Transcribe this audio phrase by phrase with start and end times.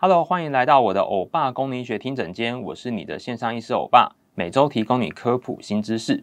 [0.00, 6.22] Hello，欢迎来到我的欧巴公医学听诊间，我是你的线上医师欧巴，每周提供你科普新知识。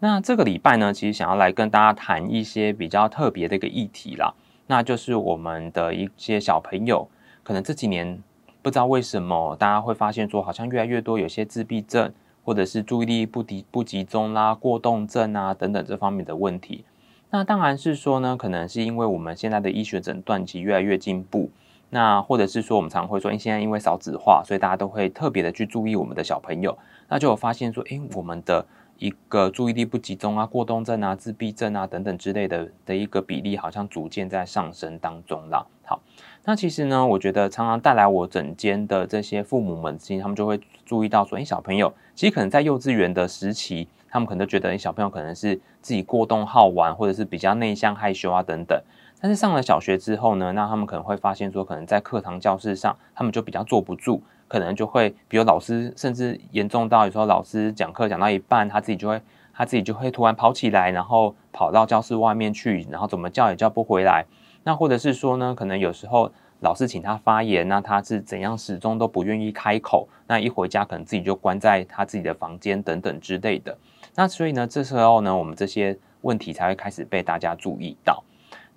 [0.00, 4.34] 那这个礼拜呢，其实想要来跟大家谈一些比较特别的一个议题啦，
[4.66, 7.06] 那就是我们的一些小朋友，
[7.44, 8.20] 可能这几年
[8.60, 12.12] 不知道为什么，大家会发现说，好像越来越多有些自闭症，
[12.42, 16.84] 或者是注意力不集不集中啦、过动症啊等等这方面的问题。
[17.30, 21.48] 那当然是说呢，可能是因为我们现在的医学诊断其实越来越进步，
[21.90, 28.64] 那或者是说我们常会说，现在因为少子化，所以大家都会特别的去注意我们的小朋友，那就有发现说，诶，我们的
[28.98, 35.66] 一个注意力不集中啊、过动症啊、自闭症啊等等之类的的一个比例，好像逐渐在上升当中了。
[35.84, 36.00] 好，
[36.44, 43.88] 那其实呢，我觉得常常带来我诊间的这些父母们，其实他们就会注意到说，诶，小朋友其实可能在幼稚园的时期。
[44.12, 48.76] 他们可能都觉得，小朋友可能是自己过动好玩，或者是比较内向害羞啊等等。
[49.20, 59.20] 但是上了小学之后呢，那他们可能会发现说，可能在课堂教室上，他们就比较坐不住，可能就会，比如老师甚至严重到有时候老师讲课讲到一半，他自己就会
[59.52, 64.24] 他自己就会突然跑起来，然后跑到教室外面去，然后怎么叫也叫不回来。
[64.64, 66.32] 那或者是说呢，可能有时候。
[66.62, 70.06] 老师请他发言，那他是怎样始终都不愿意开口？
[70.26, 73.74] 那一回家可能自己就关在他自己的房间等等之类的。
[74.14, 78.22] 那所以呢，这时候呢，我们这些问题才会开始被大家注意到。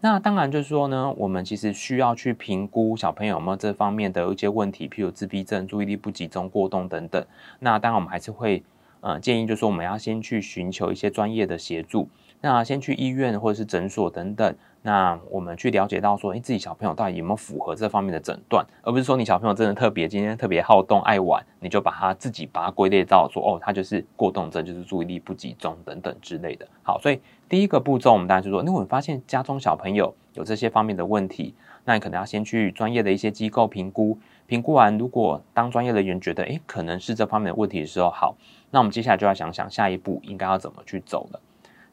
[0.05, 7.25] 那当然就是说呢，我们其实需要去评估小朋友有没有这方面的一些问题，譬如自闭症、注意力不集中、过动等等。
[7.59, 8.61] 那当然我们还是会
[8.99, 12.09] 呃建议，就是说我们要先去寻求一些专业的协助。
[12.41, 14.53] 那先去医院或者是诊所等等，
[14.85, 26.67] 那我们去了解到说，哎，自己小朋友到底有没有符合这方面的诊断，而不是说你小朋友真的特别今天特别好动爱玩，你就把他自己把它归类到说，哦，他就是过动症，就是注意力不集中等等之类的。
[26.83, 38.35] 好，所以第一个步骤，我们大家就说，那我们发现家中小朋友有这些方面的问题，那你可能要先去专业的一些机构评估，评估完，如果当专业人员觉得，哎，可能是这方面的问题的时候，好，
[38.69, 41.39] 那我们接下来就要想想下一步应该要怎么去走了。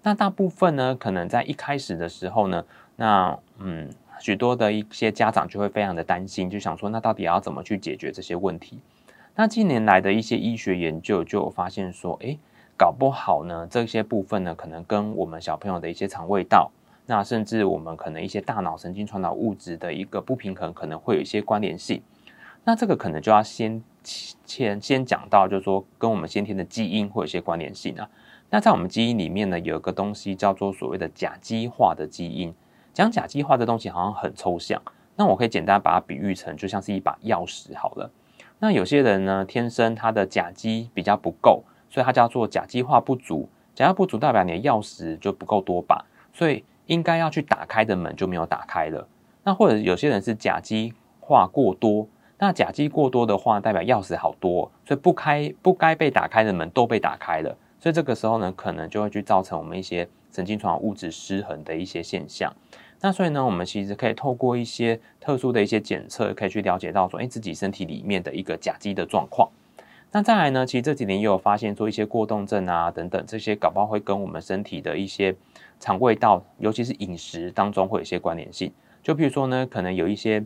[0.02, 2.64] 那大部分呢，可能在一开始的时候呢，
[2.96, 8.80] 那嗯，许多的一些家长就会非常的担心，就想说，那到底要怎么去解决这些问题？
[9.36, 12.38] 那近年来的一些医学研究就发现说，诶，
[12.76, 16.70] 搞不好呢，这些部分呢，可能跟我们小朋友的一些肠胃道，
[17.06, 22.02] 那甚至我们可能一些大脑神经传导物质的一个不平衡，可能会有一些关联性。
[22.64, 28.08] 那这个可能就要先先先讲到，就是说跟我们先天的基因会有一些关联性啊。
[28.52, 32.52] 那在我们基因里面呢，有一个东西叫做所谓的甲基化的基因。
[32.92, 34.82] 讲甲基化这东西好像很抽象，
[35.14, 38.10] 那我可以简单把它比喻成就像是一把钥匙好了。
[38.58, 43.48] 那有些人呢，天生他的甲基比较不够，所以它叫做甲基化不足。
[43.72, 49.06] 甲基不足代表你的钥匙就不够多把，所以应该要去打开的门就没有打开了。
[49.44, 52.08] 那或者有些人是甲基化过多，
[52.38, 57.56] 那甲基过多的话，代表钥匙好多，所以不开不该被打开的门都被打开了。
[57.80, 62.54] 所以这个时候呢，可能就会去造成我们一些神经传导物质失衡的一些现象。
[63.00, 69.48] 那所以呢，我们其实可以透过一些特殊的一些检测，可以去了解到说，哎，自己身体里面的一个甲基的状况。
[70.12, 75.34] 那再来呢，其实这几年也有发现，说一些过动症啊等等，这些搞不好会跟我们身体的一些
[75.78, 78.70] 肠胃道，尤其是饮食当中会有一些关联性。
[79.02, 80.44] 就比如说呢，可能有一些，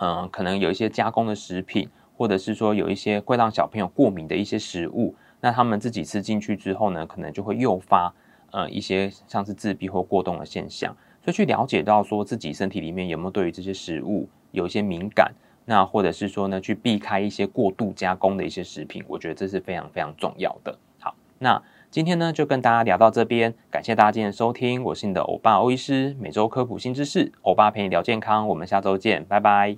[0.00, 5.14] 嗯，可能有一些加工的食品，或者是说有一些会让小朋友过敏的一些食物。
[5.46, 8.12] 那他们自己吃进去之后呢，可能就会诱发
[8.50, 10.92] 呃一些像是自闭或过动的现象，
[11.22, 15.32] 所以去了解到说自己身体里面有没有对于这些食物有一些敏感，
[15.64, 20.76] 那或者是说呢去避开一些过度加工的一些食品，我觉得这是非常非常重要的。
[20.98, 21.62] 好，那
[21.92, 29.76] 今天呢就跟大家聊到这边，感谢大家今天的收听，我是你的欧巴欧医师，每周科普新知识，欧巴陪你聊健康，我们下周见，拜拜。